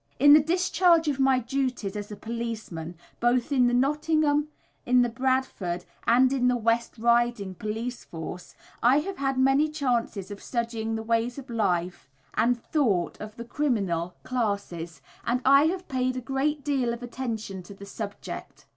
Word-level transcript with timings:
In 0.17 0.33
the 0.33 0.41
discharge 0.41 1.07
of 1.09 1.19
my 1.19 1.37
duties 1.37 1.95
as 1.95 2.11
a 2.11 2.15
policeman, 2.15 2.95
both 3.19 3.51
in 3.51 3.67
the 3.67 3.73
Nottingham, 3.75 4.47
in 4.83 5.03
the 5.03 5.09
Bradford, 5.09 5.85
and 6.07 6.33
in 6.33 6.47
the 6.47 6.57
West 6.57 6.97
Riding 6.97 7.53
Police 7.53 8.03
force, 8.03 8.55
I 8.81 8.97
have 9.01 9.17
had 9.17 9.37
many 9.37 9.69
chances 9.69 10.31
of 10.31 10.41
studying 10.41 10.95
the 10.95 11.03
ways 11.03 11.37
of 11.37 11.51
life 11.51 12.09
and 12.33 12.59
thought 12.59 13.21
of 13.21 13.35
the 13.35 13.45
criminal 13.45 14.15
classes, 14.23 15.03
and 15.23 15.39
I 15.45 15.65
have 15.65 15.87
paid 15.87 16.17
a 16.17 16.19
great 16.21 16.63
deal 16.63 16.93
of 16.95 17.03
attention 17.03 17.61
to 17.61 17.75
the 17.75 17.85
subject. 17.85 18.65